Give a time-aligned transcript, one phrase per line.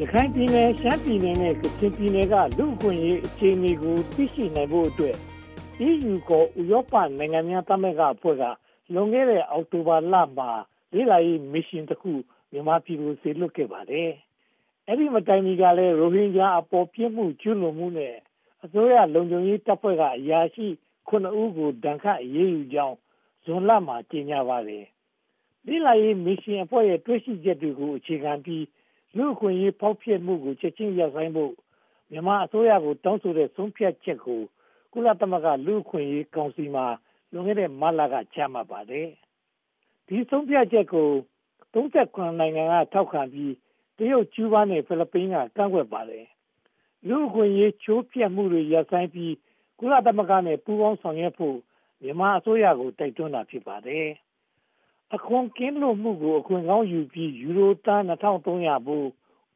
[0.00, 5.16] ရခိုင်ပြည်နယ်ရှမ်းပြည်နယ်နဲ့ကချင်ပြည်နယ်ကလူ့အခွင့်အရေးအခြေအနေကိုသိရှိနိုင်ဖို့အတွက်
[5.88, 8.44] EU ကိုဥရောပနိုင်ငံများသမဂ္ဂအဖွဲ့က
[8.92, 10.50] လွန်ခဲ့တဲ့အောက်တိုဘာလမှာ
[10.94, 12.12] လေ့လာရေးမစ်ရှင်တစ်ခု
[12.50, 14.10] မြန်မာပြည်ကိုစေလွှတ်ခဲ့ပါတယ်။
[14.88, 18.14] အဲဒီမတိုင်မီကလည်းရိုဟင်ဂျာအပေါ်ပြစ်မှုကျူးလွန်မှုနဲ့
[18.64, 20.66] အစိုးရလုံခြုံရေးတပ်ဖွဲ့ကအရာရှိ
[21.08, 22.96] 9ဦးကိုဒဏ်ခတ်အရေးယူကြောင်း
[23.44, 24.84] ဇွန်လမှာကြေညာပါတယ်။
[25.66, 28.62] လေ့လာရေးမစ်ရှင်အဖွဲ့ရဲ့တွေ့ရှိချက်တွေကိုအခြေခံပြီး
[29.16, 31.52] လူ့အခွင့်အရေးဖောက်ဖျက်မှုကိုချက်ချင်းရပ်ဆိုင်းဖို့
[32.10, 34.40] မြန်မာအစိုးရကိုတောင်းဆိုတဲ့ဆုံးဖြတ်ချက်ကို
[34.92, 36.86] ကုလသမဂ္ဂလူ့အခွင့်အရေးကောင်စီမှာ
[37.32, 39.08] လွန်ခဲ့တဲ့မတ်လကချမှတ်ပါတယ်။
[40.06, 41.08] ဒီဆုံးဖြတ်ချက်ကို
[41.74, 43.52] 39နိုင်ငံကထောက်ခံပြီး
[43.98, 46.24] တရုတ်ကျူးဘားနဲ့ဖိလစ်ပိန်းကကန့်ကွက်ပါတယ်။
[47.08, 49.34] လူ့အခွင့်အရေးချိုးဖျက်မှုတွေရပ်ဆိုင်းပြီး
[49.78, 51.56] ကုလသမဂ္ဂနဲ့ပူးပေါင်းဆောင်ရွက်ဖို့
[52.02, 54.06] မြန်မာအစိုးရကိုတိုက်တွန်းတာဖြစ်ပါတယ်။
[55.14, 59.06] အခွန်ကင်းလွတ်မှုကို အခွင့်ကောင်းယူပြီး ယူရိုတန်း2300ဘူး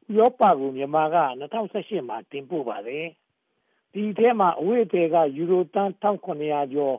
[0.09, 3.05] ဥရောပကို မြန်မာက2018မှာ တင်ပို့ပါတယ်။
[3.93, 6.97] ဒီထဲမှာ အဝိအထည်က ယူရိုတန်း1900ကျော်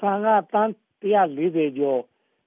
[0.00, 0.70] ဆန်ကတန်း
[1.02, 2.00] 140ကျော်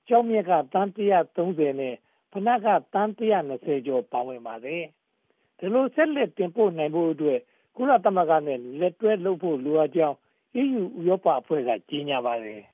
[0.08, 1.96] ကျောက်မြက်ကတန်း130နဲ့
[2.32, 4.84] ဖနက်ကတန်း120ကျော် ပါဝင်ပါတယ်။
[5.58, 7.40] ဒီလိုဆက်လက်တင်ပို့နိုင်ဖို့အတွက်
[7.76, 10.16] ကုလသမဂ္ဂနဲ့ လက်တွဲလုပ်ဖို့ လိုအပ်ကြောင်း
[10.62, 12.62] EU ဥရောပအဖွဲ့က ကြေညာပါတယ်။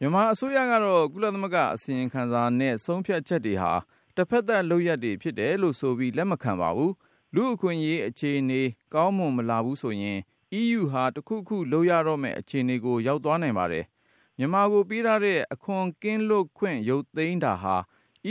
[0.00, 3.72] မြန်မာအစိုးရကတော့ ကုလသမဂ္ဂ အစီရင်ခံစာနဲ့ ဆုံးဖြတ်ချက်တွေဟာ
[4.16, 6.92] တစ်ဖက်သက်လုပ်ရက်တွေ ဖြစ်တယ်လို့ဆိုပြီး လက်မခံပါဘူး။
[7.34, 8.62] လူအခွင့်အရေး အခြေအနေ
[8.94, 10.18] ကောင်းမွန်မလာဘူးဆိုရင်
[10.60, 13.84] EU ဟာ တခုခုလုပ်ရတော့မယ့် အခြေအနေကို ရောက်သွားနိုင်ပါတယ်။
[14.38, 17.76] မြန်မာကိုပေးထားတဲ့ အခွန်ကင်းလွတ်ခွင့် ရုပ်သိမ်းတာဟာ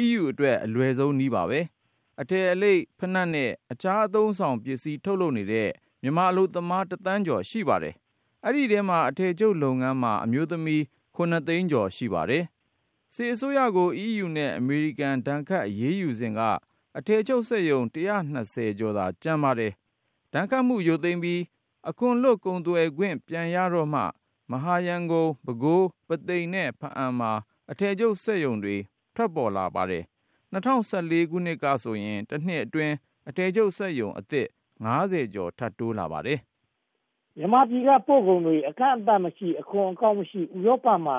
[0.02, 1.60] EU အတွက် အလွယ်ဆုံးနည်းပါပဲ။
[2.22, 5.70] အထည်အလိပ်ဖနက်နဲ့အခြားအသုံးဆောင်ပစ္စည်း ထုတ်လုပ်နေတဲ့
[6.02, 7.96] မြန်မာအလုပ်သမား တသန်းကျော် ရှိပါတယ်။
[8.46, 10.84] အဲဒီထဲမှာ အထည်ချုပ်လုပ်ငန်းမှာ အမျိုးသမီး
[11.16, 12.44] 9သိန်းကျော်ရှိပါတယ်။
[13.14, 16.40] စစ်အစိုးရကို EU နဲ့ အမေရိကန်ဒဏ်ခတ်အရေးယူစဉ်က
[16.98, 19.72] အထည်ချုပ်စက်ရုံ120ကျော်သာကျန်ပါတယ်။
[20.34, 21.42] ဒဏ်ခတ်မှုရုပ်သိမ်းပြီး
[21.90, 24.02] အခွန်လွတ်ကုန်သွယ်ခွင့် ပြန်ရတော့မှ
[24.52, 27.32] မဟာရန်ကုန် ပဲခူး ပုသိမ်နဲ့ ဘားအံမှာ
[27.72, 28.76] အထည်ချုပ်စက်ရုံတွေ
[29.16, 30.04] ထွက်ပေါ်လာပါတယ်။
[30.54, 32.96] ၂၀၁၄ ခုနှစ်ကဆိုရင် တနှစ်အတွင်း
[33.30, 34.48] အထည်ချုပ်စက်ရုံအသစ်
[34.86, 36.40] 50ကျော် ထပ်တိုးလာပါတယ်။
[37.38, 41.18] မြန်မာပြည်က ပို့ကုန်တွေ အကန့်အသတ်မရှိ အခွန်အကောက်မရှိ ဥရောပမှာ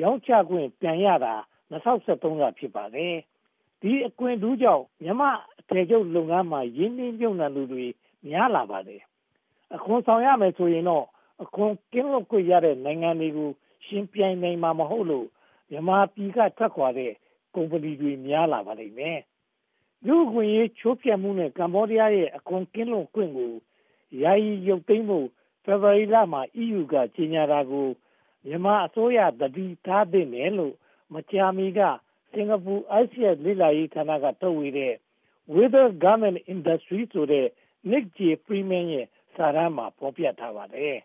[0.00, 1.34] ရောင်းချခွင့် ပြန်ရတာ
[1.70, 3.14] 2013ကဖြစ်ပါတယ်။
[3.80, 5.30] ဒီအခွင့်ထူးကြောင့် မြန်မာ
[5.60, 7.84] အထည်ချုပ်လုပ်ငန်းမှာ ရင်းနှီးမြှုပ်နှံသူတွေ
[8.26, 9.02] များလာပါတယ်။
[9.74, 11.06] အခွန်ဆောင်ရမယ်ဆိုရင်တော့
[11.42, 13.50] အခွန်ကင်းလွတ်ခွင့်ရတဲ့ နိုင်ငံတွေကို
[13.86, 15.26] ယှဉ်ပြိုင်နိုင်မှာ မဟုတ်လို့
[15.70, 17.12] မြန်မာပြည်က ထွက်ခွါတဲ့
[17.54, 19.18] ကုမ္ပဏီတွေ များလာပါလိမ့်မယ်။
[20.06, 23.52] လူ့အခွင့်အရေး ချိုးဖျက်မှုနဲ့ ကမ္ဘောဒီးယားရဲ့ အခွန်ကင်းလွတ်ခွင့်ကို
[24.22, 25.28] ယာယီရုပ်သိမ်းဖို့
[25.68, 27.88] ဖေဖေါ်ဝါရီလမှာ EU က ကြေညာတာကို
[28.46, 30.74] မြန်မာအစိုးရ သတိထားသင့်တယ်လို့
[31.14, 31.80] မကြာမီက
[32.32, 34.94] စင်ကာပူ ISEAS လေ့လာရေးဌာနက ထုတ်ဝေတဲ့
[35.54, 37.46] Whither Garment Industry ဆိုတဲ့
[37.90, 38.20] Nick J.
[38.44, 40.96] Freeman ရဲ့ စာတမ်းမှာ ဖော်ပြထားပါတယ်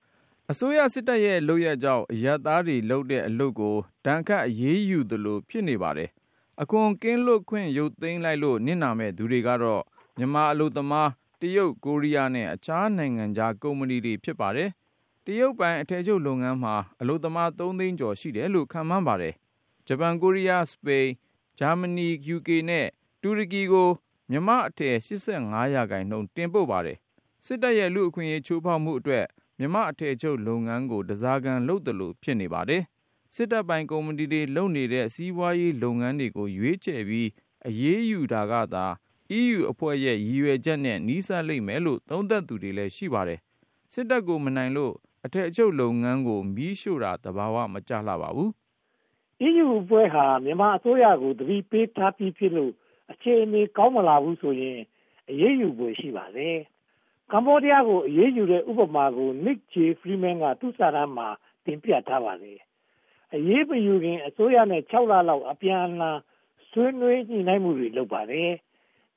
[0.50, 3.76] ။အစိုးရစစ်တပ်ရဲ့ လုပ်ရက်ကြောင့် အရပ်သားတွေလုပ်တဲ့ အလုပ်ကို
[4.06, 6.10] ဒဏ်ခတ်အရေးယူသလို ဖြစ်နေပါတယ်။
[6.62, 9.82] အခွန်ကင်းလွတ်ခွင့် ရုပ်သိမ်းလိုက်လို့ နစ်နာမဲ့သူတွေကတော့
[10.18, 11.08] မြန်မာအလုပ်သမား
[11.40, 14.70] တရုတ် ကိုရီးယားနဲ့ အခြားနိုင်ငံခြားကုမ္ပဏီတွေ ဖြစ်ပါတယ်။
[15.24, 19.34] တရုတ်ပိုင် အထည်ချုပ်လုပ်ငန်းမှာ အလုပ်သမား3သိန်းကျော်ရှိတယ်လို့ ခန့်မှန်းပါတယ်။
[19.86, 21.08] ဂျပန် ကိုရီးယား စပိန်
[21.58, 22.86] ဂျာမနီ UK နဲ့
[23.22, 23.88] တူရကီကို
[24.30, 24.94] မြန်မာအထည်
[25.32, 26.98] 85ရာခိုင်နှုန်း တင်ပို့ပါတယ်
[27.44, 29.24] စစ်တပ်ရဲ့ လူအခွင့်အရေး ချိုးဖောက်မှုအတွက်
[29.58, 32.82] မြန်မာအထည်ချုပ်လုပ်ငန်းကိုတစားကန်လုပ်တယ်လို့ဖြစ်နေပါတယ်
[33.34, 37.28] စစ်တပ်ပိုင် ကုမ္ပဏီတွေလုပ်နေတဲ့ စီးပွားရေးလုပ်ငန်းတွေကို ရွေးချယ်ပြီး
[37.66, 38.86] အရေးယူတာကသာ
[39.36, 43.40] EU အဖွဲ့ရဲ့ ရည်ရွယ်ချက်နဲ့ နီးစပ်လိမ့်မယ်လို့ သုံးသပ်သူတွေလည်း ရှိပါတယ်
[43.92, 44.94] စစ်တပ်ကိုမနိုင်လို့
[45.24, 48.50] အထည်ချုပ်လုပ်ငန်းကို မီးရှို့တာတဘာဝမကြလှပါဘူး
[49.48, 52.72] EU အဖွဲ့ဟာ မြန်မာအစိုးရကိုတတိပေးထားပြီးဖြစ်လို့
[53.12, 54.78] အခြေအနေ ကောင်းမလာဘူးဆိုရင်
[55.30, 56.56] အရေးယူဖို့ရှိပါတယ်။
[57.32, 59.74] ကမ္ဘောဒီးယားကို အရေးယူတဲ့ ဥပမာကို Nick J.
[60.00, 61.28] Freeman က သူ့စာတမ်းမှာ
[61.64, 62.58] တင်ပြထားပါတယ်။
[63.34, 66.18] အရေးမယူခင် အစိုးရနဲ့6လလောက် အပြန်အလှန်
[66.70, 68.50] ဆွေးနွေးညှိနှိုင်းမှုတွေ လုပ်ပါတယ်။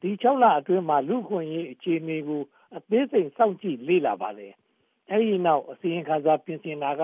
[0.02, 2.42] ဒီ6လအတွင်းမှာ လူခွင့်ရေးအခြေအနေကို
[2.78, 4.54] အသေးစိတ် စောင့်ကြည့်လေ့လာပါတယ်။
[5.12, 7.04] အဲဒီနောက် အစီရင်ခံစာ ပြင်ဆင်တာက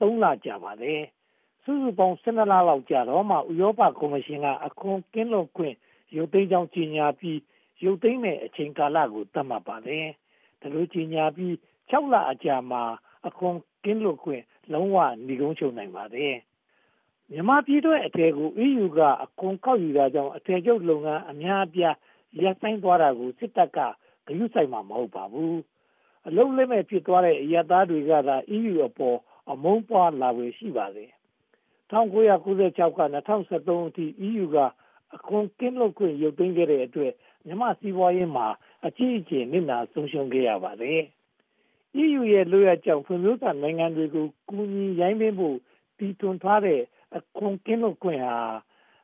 [0.00, 1.00] 3လကြာပါတယ်။
[1.62, 5.74] စုစုပေါင်း12လလောက်ကြာတော့မှ ဥရောပကော်မရှင်က အခွန်ကင်းလွတ်ခွင့်
[6.16, 7.38] ရုပ်သိမ်းကြောင်း ကြေညာပြီး
[7.84, 10.06] ရုပ်သိမ်းမဲ့အချိန်ကာလကို သတ်မှတ်ပါတယ်။
[10.60, 11.52] ဒါလိုကြေညာပြီး
[11.90, 12.82] 6လအကြာမှာ
[13.26, 13.54] အခွန်
[13.84, 14.42] ကင်းလွတ်ခွင့်
[14.72, 14.96] လုံးဝ
[15.26, 16.34] ညီကုန်းချုပ်နိုင်ပါတယ်။
[17.30, 21.96] မြန်မာပြည်တွင်းအထည်ကို EU က အခွန်ကောက်ယူတာကြောင့် အထည်ချုပ်လုပ်ငန်း အများအပြား
[22.42, 23.78] ရပ်ဆိုင်းသွားတာကို စစ်တပ်က
[24.26, 25.54] ဂရုစိုက်မှာ မဟုတ်ပါဘူး။
[26.26, 29.18] အလုပ်လက်မဲ့ ဖြစ်သွားတဲ့ အရပ်သားတွေကသာ EU အပေါ်
[29.50, 31.10] အမုန်းပွားလာဖွယ် ရှိပါတယ်။
[31.90, 32.46] ၁၉၉
[32.78, 34.56] ၆ ကနေ ၂၀၁၃ အထိ EU က
[35.14, 37.12] အခွန်ကင်းလွတ်ခွင့် ရုတ်သိမ်းခဲ့တဲ့အတွက်
[37.46, 38.46] မြန်မာ့စီးပွားရေးမှာ
[38.86, 41.00] အကြီးအကျယ် နစ်နာဆုံးရှုံးခဲ့ရပါတယ်။
[42.02, 45.56] EU ရဲ့ လုပ်ရပ်ကြောင့် ဖွံ့ဖြိုးစနိုင်ငံတွေကို ကူညီရိုင်းပင်းဖို့
[45.98, 46.80] တီထွင်ထားတဲ့
[47.16, 48.36] အခွန်ကင်းလွတ်ခွင့်ဟာ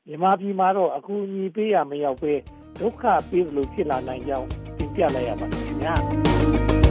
[0.06, 2.34] မြန်မာပြည်မှာတော့ အကူအညီပေးရာ မရောက်ဘဲ
[2.80, 5.94] ဒုက္ခပေးလို့ဖြစ်လာနိုင်ကြောင်းသင်ပြလိုက်ရပါတယ်ခင်ဗျာ။